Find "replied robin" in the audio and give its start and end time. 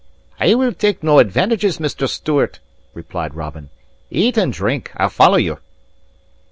2.95-3.69